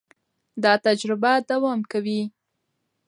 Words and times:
دا 0.63 0.73
تجربه 0.85 1.31
دوام 1.49 1.79
کوي. 1.91 2.21